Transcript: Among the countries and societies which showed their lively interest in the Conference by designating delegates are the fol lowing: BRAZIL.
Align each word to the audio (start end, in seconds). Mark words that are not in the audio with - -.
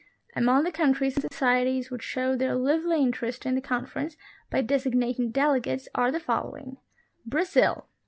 Among 0.35 0.63
the 0.63 0.71
countries 0.71 1.13
and 1.17 1.21
societies 1.31 1.91
which 1.91 2.01
showed 2.01 2.39
their 2.39 2.55
lively 2.55 3.03
interest 3.03 3.45
in 3.45 3.53
the 3.53 3.61
Conference 3.61 4.17
by 4.49 4.61
designating 4.61 5.29
delegates 5.29 5.87
are 5.93 6.11
the 6.11 6.19
fol 6.19 6.49
lowing: 6.49 6.77
BRAZIL. 7.23 7.87